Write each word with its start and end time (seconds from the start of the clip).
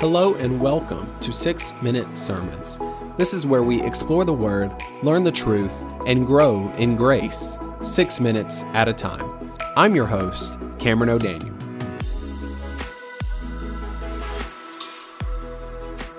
Hello 0.00 0.34
and 0.36 0.58
welcome 0.58 1.14
to 1.20 1.30
6 1.30 1.74
Minute 1.82 2.16
Sermons. 2.16 2.78
This 3.18 3.34
is 3.34 3.46
where 3.46 3.62
we 3.62 3.82
explore 3.82 4.24
the 4.24 4.32
Word, 4.32 4.72
learn 5.02 5.24
the 5.24 5.30
truth, 5.30 5.74
and 6.06 6.26
grow 6.26 6.72
in 6.78 6.96
grace, 6.96 7.58
six 7.82 8.18
minutes 8.18 8.62
at 8.72 8.88
a 8.88 8.94
time. 8.94 9.52
I'm 9.76 9.94
your 9.94 10.06
host, 10.06 10.56
Cameron 10.78 11.10
O'Daniel. 11.10 11.54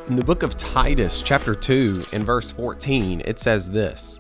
In 0.10 0.16
the 0.16 0.26
book 0.26 0.44
of 0.44 0.56
Titus, 0.58 1.24
chapter 1.24 1.56
2, 1.56 2.04
and 2.14 2.24
verse 2.24 2.52
14, 2.52 3.24
it 3.26 3.40
says 3.40 3.72
this 3.72 4.20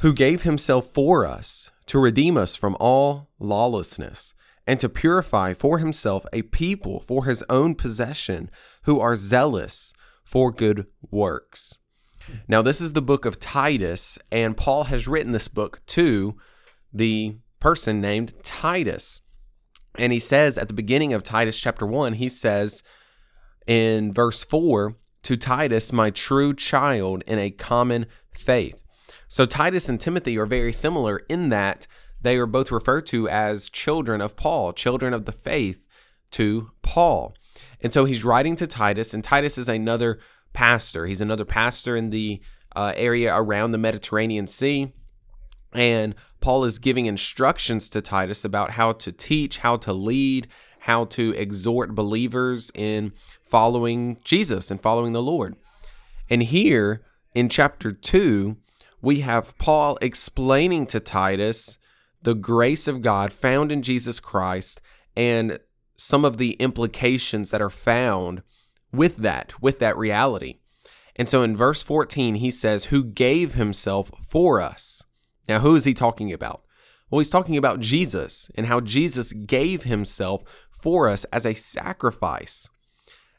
Who 0.00 0.12
gave 0.12 0.42
himself 0.42 0.92
for 0.92 1.24
us 1.24 1.70
to 1.86 2.00
redeem 2.00 2.36
us 2.36 2.56
from 2.56 2.76
all 2.80 3.28
lawlessness 3.38 4.34
and 4.66 4.78
to 4.80 4.88
purify 4.88 5.54
for 5.54 5.78
himself 5.78 6.24
a 6.32 6.42
people 6.42 7.00
for 7.00 7.24
his 7.24 7.42
own 7.48 7.74
possession 7.74 8.50
who 8.84 9.00
are 9.00 9.16
zealous 9.16 9.92
for 10.24 10.52
good 10.52 10.86
works. 11.10 11.78
Now, 12.46 12.62
this 12.62 12.80
is 12.80 12.92
the 12.92 13.02
book 13.02 13.24
of 13.24 13.40
Titus, 13.40 14.18
and 14.30 14.56
Paul 14.56 14.84
has 14.84 15.08
written 15.08 15.32
this 15.32 15.48
book 15.48 15.80
to 15.86 16.36
the 16.92 17.36
person 17.58 18.00
named 18.00 18.34
Titus. 18.42 19.22
And 19.98 20.12
he 20.12 20.18
says 20.18 20.56
at 20.56 20.68
the 20.68 20.74
beginning 20.74 21.12
of 21.12 21.22
Titus 21.22 21.58
chapter 21.58 21.86
1, 21.86 22.14
he 22.14 22.28
says 22.28 22.82
in 23.66 24.12
verse 24.12 24.44
4 24.44 24.96
to 25.24 25.36
Titus, 25.36 25.92
my 25.92 26.10
true 26.10 26.54
child 26.54 27.22
in 27.26 27.38
a 27.38 27.50
common 27.50 28.06
faith. 28.34 28.76
So, 29.28 29.46
Titus 29.46 29.88
and 29.88 30.00
Timothy 30.00 30.38
are 30.38 30.46
very 30.46 30.72
similar 30.72 31.18
in 31.28 31.48
that 31.50 31.86
they 32.22 32.36
are 32.36 32.46
both 32.46 32.70
referred 32.70 33.06
to 33.06 33.28
as 33.28 33.68
children 33.68 34.20
of 34.20 34.36
Paul, 34.36 34.72
children 34.72 35.12
of 35.12 35.24
the 35.24 35.32
faith 35.32 35.84
to 36.32 36.70
Paul. 36.82 37.34
And 37.80 37.92
so 37.92 38.04
he's 38.04 38.24
writing 38.24 38.56
to 38.56 38.66
Titus, 38.66 39.12
and 39.12 39.22
Titus 39.22 39.58
is 39.58 39.68
another 39.68 40.18
pastor. 40.52 41.06
He's 41.06 41.20
another 41.20 41.44
pastor 41.44 41.96
in 41.96 42.10
the 42.10 42.40
uh, 42.74 42.92
area 42.96 43.34
around 43.34 43.72
the 43.72 43.78
Mediterranean 43.78 44.46
Sea. 44.46 44.92
And 45.72 46.14
Paul 46.40 46.64
is 46.64 46.78
giving 46.78 47.06
instructions 47.06 47.88
to 47.90 48.00
Titus 48.00 48.44
about 48.44 48.72
how 48.72 48.92
to 48.92 49.12
teach, 49.12 49.58
how 49.58 49.76
to 49.78 49.92
lead, 49.92 50.48
how 50.80 51.04
to 51.06 51.30
exhort 51.32 51.94
believers 51.94 52.70
in 52.74 53.12
following 53.44 54.18
Jesus 54.24 54.70
and 54.70 54.80
following 54.80 55.12
the 55.12 55.22
Lord. 55.22 55.56
And 56.28 56.42
here 56.42 57.02
in 57.34 57.48
chapter 57.48 57.92
2, 57.92 58.56
we 59.00 59.20
have 59.20 59.56
Paul 59.58 59.98
explaining 60.00 60.86
to 60.86 61.00
Titus 61.00 61.78
the 62.22 62.34
grace 62.34 62.88
of 62.88 63.02
God 63.02 63.32
found 63.32 63.72
in 63.72 63.82
Jesus 63.82 64.20
Christ 64.20 64.80
and 65.16 65.58
some 65.96 66.24
of 66.24 66.38
the 66.38 66.52
implications 66.54 67.50
that 67.50 67.62
are 67.62 67.70
found 67.70 68.42
with 68.92 69.16
that, 69.18 69.60
with 69.60 69.78
that 69.78 69.96
reality. 69.96 70.56
And 71.16 71.28
so 71.28 71.42
in 71.42 71.56
verse 71.56 71.82
14, 71.82 72.36
he 72.36 72.50
says, 72.50 72.86
Who 72.86 73.04
gave 73.04 73.54
himself 73.54 74.10
for 74.26 74.60
us. 74.60 75.02
Now, 75.48 75.60
who 75.60 75.74
is 75.74 75.84
he 75.84 75.94
talking 75.94 76.32
about? 76.32 76.62
Well, 77.10 77.18
he's 77.18 77.30
talking 77.30 77.56
about 77.56 77.80
Jesus 77.80 78.50
and 78.54 78.66
how 78.66 78.80
Jesus 78.80 79.32
gave 79.32 79.82
himself 79.82 80.42
for 80.70 81.08
us 81.08 81.24
as 81.24 81.44
a 81.44 81.54
sacrifice. 81.54 82.68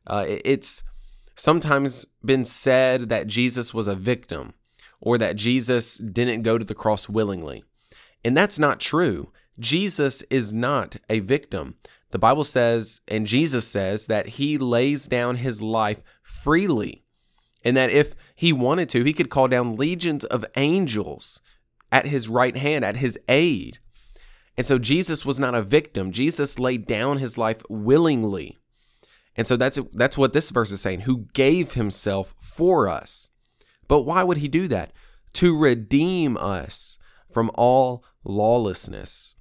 Uh, 0.05 0.25
it's 0.27 0.83
sometimes 1.35 2.05
been 2.23 2.45
said 2.45 3.09
that 3.09 3.27
Jesus 3.27 3.73
was 3.73 3.87
a 3.87 3.95
victim 3.95 4.53
or 5.01 5.17
that 5.17 5.35
Jesus 5.35 5.97
didn't 5.97 6.43
go 6.43 6.57
to 6.57 6.65
the 6.65 6.75
cross 6.75 7.09
willingly. 7.09 7.63
And 8.23 8.35
that's 8.35 8.59
not 8.59 8.79
true. 8.79 9.31
Jesus 9.59 10.21
is 10.29 10.51
not 10.51 10.97
a 11.09 11.19
victim. 11.19 11.75
The 12.11 12.19
Bible 12.19 12.43
says, 12.43 13.01
and 13.07 13.27
Jesus 13.27 13.67
says, 13.67 14.07
that 14.07 14.29
he 14.29 14.57
lays 14.57 15.07
down 15.07 15.37
his 15.37 15.61
life 15.61 16.01
freely. 16.21 17.03
And 17.63 17.75
that 17.77 17.89
if 17.89 18.15
he 18.35 18.51
wanted 18.51 18.89
to, 18.89 19.03
he 19.03 19.13
could 19.13 19.29
call 19.29 19.47
down 19.47 19.75
legions 19.75 20.23
of 20.25 20.45
angels 20.55 21.39
at 21.91 22.07
his 22.07 22.27
right 22.27 22.57
hand, 22.57 22.83
at 22.83 22.97
his 22.97 23.17
aid. 23.29 23.79
And 24.57 24.65
so 24.65 24.77
Jesus 24.77 25.25
was 25.25 25.39
not 25.39 25.55
a 25.55 25.61
victim. 25.61 26.11
Jesus 26.11 26.59
laid 26.59 26.85
down 26.85 27.17
his 27.17 27.37
life 27.37 27.61
willingly. 27.69 28.57
And 29.35 29.47
so 29.47 29.57
that's 29.57 29.79
that's 29.93 30.17
what 30.17 30.33
this 30.33 30.51
verse 30.51 30.71
is 30.71 30.81
saying, 30.81 31.01
who 31.01 31.25
gave 31.33 31.73
himself 31.73 32.35
for 32.39 32.87
us. 32.87 33.29
But 33.87 34.03
why 34.03 34.23
would 34.23 34.37
he 34.37 34.47
do 34.47 34.67
that? 34.67 34.91
To 35.33 35.57
redeem 35.57 36.37
us 36.37 36.99
from 37.31 37.49
all 37.55 38.03
lawlessness. 38.23 39.35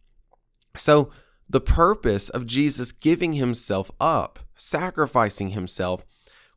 So, 0.76 1.10
the 1.48 1.60
purpose 1.60 2.28
of 2.30 2.46
Jesus 2.46 2.92
giving 2.92 3.34
himself 3.34 3.90
up, 4.00 4.38
sacrificing 4.54 5.50
himself, 5.50 6.04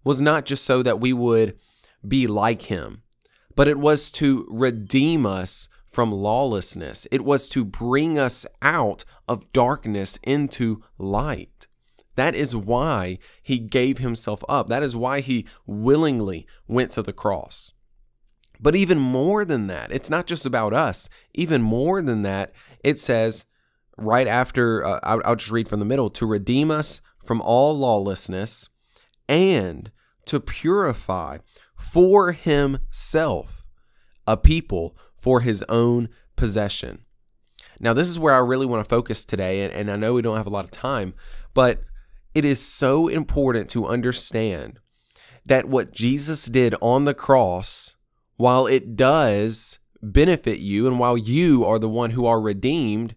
was 0.03 0.21
not 0.21 0.45
just 0.45 0.63
so 0.63 0.81
that 0.83 0.99
we 0.99 1.11
would 1.11 1.57
be 2.07 2.27
like 2.27 2.63
him, 2.63 3.01
but 3.55 3.67
it 3.67 3.77
was 3.77 4.11
to 4.11 4.47
redeem 4.49 5.25
us 5.25 5.67
from 5.89 6.11
lawlessness. 6.11 7.07
It 7.11 7.25
was 7.25 7.49
to 7.49 7.65
bring 7.65 8.19
us 8.19 8.45
out 8.61 9.05
of 9.27 9.51
darkness 9.51 10.19
into 10.23 10.83
light. 10.97 11.67
That 12.15 12.35
is 12.35 12.55
why 12.55 13.19
he 13.41 13.59
gave 13.59 13.97
himself 13.97 14.43
up. 14.47 14.67
That 14.67 14.83
is 14.83 14.95
why 14.95 15.19
he 15.19 15.45
willingly 15.65 16.47
went 16.67 16.91
to 16.91 17.01
the 17.01 17.13
cross. 17.13 17.71
But 18.59 18.75
even 18.75 18.99
more 18.99 19.45
than 19.45 19.67
that, 19.67 19.91
it's 19.91 20.09
not 20.09 20.27
just 20.27 20.45
about 20.45 20.73
us. 20.73 21.09
Even 21.33 21.61
more 21.61 22.01
than 22.01 22.21
that, 22.23 22.53
it 22.83 22.99
says 22.99 23.45
right 23.97 24.27
after, 24.27 24.85
uh, 24.85 24.99
I'll, 25.03 25.21
I'll 25.25 25.35
just 25.35 25.51
read 25.51 25.67
from 25.67 25.79
the 25.79 25.85
middle 25.85 26.09
to 26.11 26.25
redeem 26.25 26.71
us 26.71 27.01
from 27.23 27.41
all 27.41 27.77
lawlessness 27.77 28.69
and 29.27 29.91
to 30.25 30.39
purify 30.39 31.39
for 31.75 32.31
himself 32.31 33.63
a 34.27 34.38
people 34.38 34.95
for 35.17 35.41
his 35.41 35.63
own 35.69 36.09
possession. 36.35 36.99
Now, 37.79 37.93
this 37.93 38.07
is 38.07 38.19
where 38.19 38.33
I 38.33 38.39
really 38.39 38.66
want 38.66 38.83
to 38.83 38.89
focus 38.89 39.25
today, 39.25 39.61
and, 39.61 39.73
and 39.73 39.91
I 39.91 39.95
know 39.95 40.13
we 40.13 40.22
don't 40.22 40.37
have 40.37 40.47
a 40.47 40.51
lot 40.51 40.66
of 40.66 40.72
time, 40.72 41.13
but 41.53 41.81
it 42.33 42.45
is 42.45 42.61
so 42.61 43.07
important 43.07 43.69
to 43.72 43.87
understand 43.87 44.79
that 45.45 45.67
what 45.67 45.91
Jesus 45.91 46.45
did 46.45 46.75
on 46.81 47.05
the 47.05 47.13
cross 47.13 47.94
while 48.38 48.68
it 48.68 48.96
does 48.96 49.79
benefit 50.01 50.59
you 50.59 50.88
and 50.88 51.00
while 51.00 51.18
you 51.18 51.66
are 51.66 51.79
the 51.79 51.90
one 51.90 52.12
who 52.12 52.25
are 52.25 52.41
redeemed, 52.41 53.16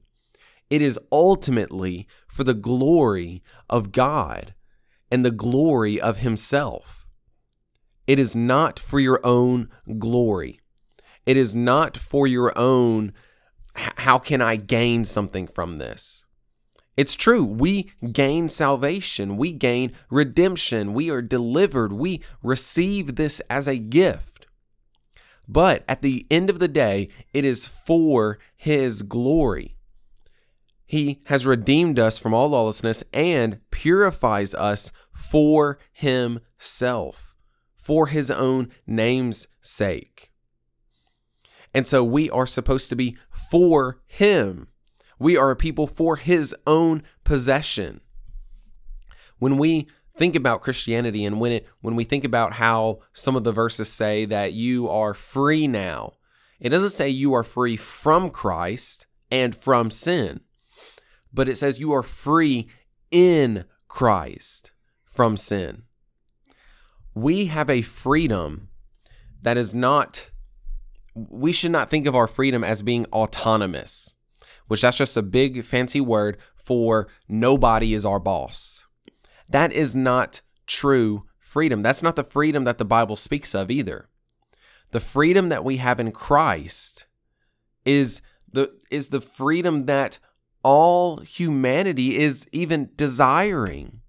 it 0.71 0.83
is 0.83 0.99
ultimately 1.11 2.06
for 2.29 2.45
the 2.45 2.55
glory 2.55 3.43
of 3.69 3.93
God 3.93 4.55
and 5.11 5.25
the 5.25 5.31
glory 5.31 6.01
of 6.01 6.19
Himself. 6.19 7.06
It 8.06 8.19
is 8.19 8.34
not 8.34 8.79
for 8.79 9.01
your 9.01 9.21
own 9.25 9.69
glory. 9.99 10.61
It 11.27 11.37
is 11.37 11.55
not 11.55 11.97
for 11.97 12.27
your 12.27 12.56
own, 12.56 13.12
how 13.75 14.19
can 14.19 14.41
I 14.41 14.56
gain 14.56 15.05
something 15.05 15.47
from 15.47 15.73
this? 15.73 16.25
It's 16.97 17.15
true. 17.15 17.45
We 17.45 17.93
gain 18.11 18.49
salvation. 18.49 19.37
We 19.37 19.53
gain 19.53 19.93
redemption. 20.11 20.95
We 20.95 21.11
are 21.11 21.23
delivered. 21.23 21.93
We 21.93 22.23
receive 22.43 23.15
this 23.15 23.41
as 23.49 23.69
a 23.69 23.79
gift. 23.79 24.28
But 25.48 25.82
at 25.88 26.03
the 26.03 26.26
end 26.31 26.50
of 26.50 26.59
the 26.59 26.69
day, 26.69 27.09
it 27.32 27.44
is 27.44 27.66
for 27.66 28.38
his 28.54 29.00
glory. 29.03 29.76
He 30.84 31.20
has 31.26 31.47
redeemed 31.47 31.98
us 31.98 32.19
from 32.19 32.34
all 32.34 32.50
lawlessness 32.50 33.03
and 33.12 33.60
purifies 33.70 34.54
us 34.54 34.92
for 35.14 35.78
himself, 35.92 37.34
for 37.75 38.08
his 38.08 38.31
own 38.31 38.70
name's 38.87 39.48
sake. 39.60 40.31
And 41.75 41.87
so 41.87 42.03
we 42.04 42.31
are 42.31 42.47
supposed 42.47 42.88
to 42.91 42.97
be 42.97 43.16
for 43.31 44.00
him. 44.06 44.69
We 45.19 45.37
are 45.37 45.50
a 45.50 45.56
people 45.56 45.87
for 45.87 46.16
his 46.16 46.54
own 46.66 47.03
possession. 47.25 48.00
When 49.38 49.56
we 49.56 49.88
think 50.19 50.34
about 50.34 50.61
Christianity 50.61 51.25
and 51.25 51.41
when 51.41 51.53
it 51.53 51.67
when 51.81 51.94
we 51.94 52.05
think 52.05 52.25
about 52.25 52.55
how 52.55 52.99
some 53.12 53.37
of 53.37 53.44
the 53.44 53.53
verses 53.53 53.88
say 53.88 54.25
that 54.26 54.53
you 54.53 54.91
are 54.91 55.15
free 55.15 55.67
now, 55.67 56.15
it 56.61 56.70
doesn't 56.70 56.91
say 56.91 57.09
you 57.09 57.32
are 57.35 57.44
free 57.44 57.76
from 57.76 58.29
Christ 58.29 59.06
and 59.31 59.55
from 59.55 59.91
sin, 59.91 60.41
but 61.32 61.49
it 61.49 61.56
says 61.56 61.79
you 61.79 61.93
are 61.93 62.03
free 62.03 62.69
in 63.11 63.65
Christ 63.87 64.73
from 65.05 65.37
sin. 65.37 65.85
We 67.14 67.47
have 67.47 67.71
a 67.71 67.82
freedom 67.82 68.69
that 69.41 69.56
is 69.56 69.73
not 69.73 70.31
we 71.14 71.53
should 71.53 71.73
not 71.73 71.91
think 71.91 72.06
of 72.06 72.14
our 72.14 72.29
freedom 72.29 72.62
as 72.62 72.82
being 72.82 73.06
autonomous, 73.06 74.14
which 74.67 74.82
that's 74.82 74.99
just 74.99 75.17
a 75.17 75.23
big 75.23 75.64
fancy 75.64 76.00
word 76.00 76.38
for 76.56 77.09
nobody 77.29 77.94
is 77.94 78.05
our 78.05 78.21
boss 78.21 78.77
that 79.49 79.73
is 79.73 79.95
not 79.95 80.41
true 80.67 81.25
freedom. 81.39 81.81
That's 81.81 82.03
not 82.03 82.17
the 82.17 82.25
freedom 82.25 82.65
that 82.65 82.79
the 82.79 82.85
Bible 82.85 83.17
speaks 83.17 83.55
of 83.55 83.71
either. 83.71 84.09
The 84.91 85.00
freedom 85.00 85.49
that 85.49 85.65
we 85.65 85.79
have 85.79 86.00
in 86.00 86.12
Christ 86.12 87.06
is 87.85 88.21
the 88.50 88.73
is 88.91 89.09
the 89.09 89.21
freedom 89.21 89.81
that 89.81 90.19
all 90.62 91.19
humanity 91.19 92.19
is 92.19 92.47
even 92.53 92.91
desiring. 92.97 94.00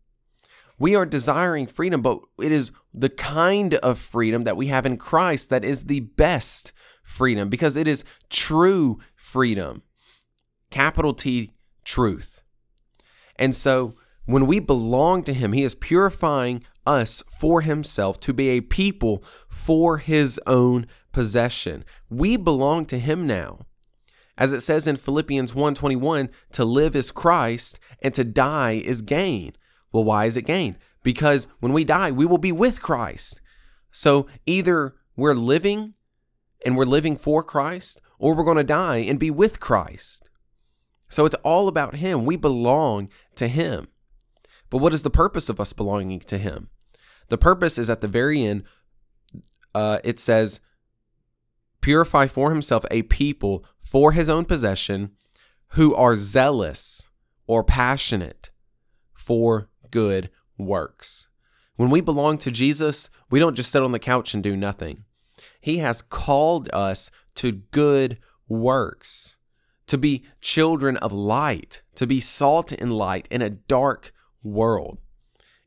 We 0.77 0.95
are 0.95 1.05
desiring 1.05 1.67
freedom, 1.67 2.01
but 2.01 2.19
it 2.41 2.51
is 2.51 2.71
the 2.93 3.09
kind 3.09 3.75
of 3.75 3.99
freedom 3.99 4.43
that 4.43 4.57
we 4.57 4.67
have 4.67 4.85
in 4.85 4.97
Christ 4.97 5.49
that 5.49 5.65
is 5.65 5.85
the 5.85 5.99
best 5.99 6.71
freedom 7.03 7.49
because 7.49 7.75
it 7.75 7.87
is 7.87 8.05
true 8.29 8.99
freedom. 9.15 9.83
Capital 10.69 11.13
T, 11.13 11.51
truth. 11.83 12.43
And 13.35 13.55
so 13.55 13.95
when 14.29 14.45
we 14.45 14.59
belong 14.59 15.23
to 15.23 15.33
Him, 15.33 15.53
He 15.53 15.63
is 15.63 15.73
purifying 15.73 16.63
us 16.85 17.23
for 17.39 17.61
Himself 17.61 18.19
to 18.19 18.31
be 18.31 18.49
a 18.49 18.61
people 18.61 19.23
for 19.47 19.97
His 19.97 20.39
own 20.45 20.85
possession. 21.11 21.83
We 22.11 22.37
belong 22.37 22.85
to 22.87 22.99
Him 22.99 23.25
now. 23.25 23.65
As 24.37 24.53
it 24.53 24.61
says 24.61 24.85
in 24.85 24.97
Philippians 24.97 25.53
1:21, 25.53 26.29
to 26.51 26.63
live 26.63 26.95
is 26.95 27.09
Christ 27.09 27.79
and 28.03 28.13
to 28.13 28.23
die 28.23 28.73
is 28.73 29.01
gain. 29.01 29.53
Well, 29.91 30.03
why 30.03 30.25
is 30.25 30.37
it 30.37 30.43
gain? 30.43 30.77
Because 31.01 31.47
when 31.59 31.73
we 31.73 31.83
die, 31.83 32.11
we 32.11 32.27
will 32.27 32.37
be 32.37 32.51
with 32.51 32.83
Christ. 32.83 33.41
So 33.91 34.27
either 34.45 34.93
we're 35.15 35.33
living 35.33 35.95
and 36.63 36.77
we're 36.77 36.85
living 36.85 37.17
for 37.17 37.41
Christ, 37.41 37.99
or 38.19 38.35
we're 38.35 38.43
going 38.43 38.57
to 38.57 38.63
die 38.63 38.97
and 38.97 39.17
be 39.17 39.31
with 39.31 39.59
Christ. 39.59 40.29
So 41.09 41.25
it's 41.25 41.35
all 41.43 41.67
about 41.67 41.95
Him. 41.95 42.25
We 42.25 42.35
belong 42.35 43.09
to 43.35 43.47
Him. 43.47 43.87
But 44.69 44.79
what 44.79 44.93
is 44.93 45.03
the 45.03 45.09
purpose 45.09 45.49
of 45.49 45.59
us 45.59 45.73
belonging 45.73 46.19
to 46.21 46.37
Him? 46.37 46.69
The 47.29 47.37
purpose 47.37 47.77
is 47.77 47.89
at 47.89 48.01
the 48.01 48.07
very 48.07 48.43
end, 48.43 48.63
uh, 49.73 49.99
it 50.03 50.19
says, 50.19 50.59
purify 51.81 52.27
for 52.27 52.51
Himself 52.51 52.85
a 52.91 53.03
people 53.03 53.65
for 53.81 54.11
His 54.11 54.29
own 54.29 54.45
possession 54.45 55.11
who 55.69 55.93
are 55.95 56.15
zealous 56.15 57.07
or 57.47 57.63
passionate 57.63 58.51
for 59.13 59.69
good 59.91 60.29
works. 60.57 61.27
When 61.75 61.89
we 61.89 62.01
belong 62.01 62.37
to 62.39 62.51
Jesus, 62.51 63.09
we 63.29 63.39
don't 63.39 63.55
just 63.55 63.71
sit 63.71 63.83
on 63.83 63.91
the 63.91 63.99
couch 63.99 64.33
and 64.33 64.43
do 64.43 64.57
nothing. 64.57 65.05
He 65.61 65.77
has 65.77 66.01
called 66.01 66.69
us 66.73 67.09
to 67.35 67.51
good 67.51 68.17
works, 68.47 69.37
to 69.87 69.97
be 69.97 70.25
children 70.41 70.97
of 70.97 71.13
light, 71.13 71.81
to 71.95 72.05
be 72.05 72.19
salt 72.19 72.71
and 72.71 72.91
light 72.91 73.27
in 73.31 73.41
a 73.41 73.49
dark 73.49 74.13
world. 74.43 74.99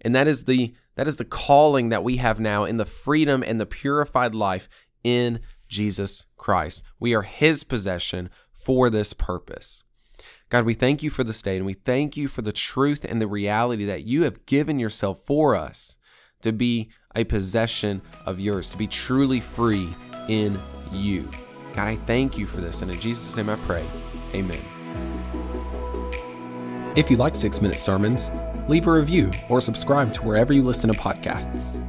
And 0.00 0.14
that 0.14 0.28
is 0.28 0.44
the 0.44 0.74
that 0.94 1.08
is 1.08 1.16
the 1.16 1.24
calling 1.24 1.88
that 1.88 2.04
we 2.04 2.18
have 2.18 2.38
now 2.38 2.64
in 2.64 2.76
the 2.76 2.84
freedom 2.84 3.42
and 3.46 3.58
the 3.58 3.66
purified 3.66 4.34
life 4.34 4.68
in 5.02 5.40
Jesus 5.68 6.26
Christ. 6.36 6.82
We 7.00 7.14
are 7.14 7.22
his 7.22 7.64
possession 7.64 8.28
for 8.52 8.90
this 8.90 9.14
purpose. 9.14 9.82
God, 10.50 10.66
we 10.66 10.74
thank 10.74 11.02
you 11.02 11.08
for 11.08 11.24
this 11.24 11.40
day 11.40 11.56
and 11.56 11.64
we 11.64 11.72
thank 11.72 12.14
you 12.16 12.28
for 12.28 12.42
the 12.42 12.52
truth 12.52 13.06
and 13.08 13.22
the 13.22 13.26
reality 13.26 13.86
that 13.86 14.04
you 14.04 14.24
have 14.24 14.44
given 14.44 14.78
yourself 14.78 15.24
for 15.24 15.56
us 15.56 15.96
to 16.42 16.52
be 16.52 16.90
a 17.16 17.24
possession 17.24 18.02
of 18.26 18.38
yours, 18.38 18.68
to 18.70 18.76
be 18.76 18.86
truly 18.86 19.40
free 19.40 19.88
in 20.28 20.60
you. 20.92 21.28
God, 21.74 21.88
I 21.88 21.96
thank 21.96 22.36
you 22.36 22.44
for 22.44 22.60
this. 22.60 22.82
And 22.82 22.90
in 22.90 23.00
Jesus' 23.00 23.34
name 23.34 23.48
I 23.48 23.56
pray. 23.56 23.84
Amen. 24.34 24.60
If 26.96 27.10
you 27.10 27.16
like 27.16 27.34
six 27.34 27.62
minute 27.62 27.78
sermons, 27.78 28.30
leave 28.68 28.86
a 28.86 28.92
review 28.92 29.30
or 29.48 29.60
subscribe 29.60 30.12
to 30.14 30.22
wherever 30.22 30.52
you 30.52 30.62
listen 30.62 30.92
to 30.92 30.98
podcasts. 30.98 31.80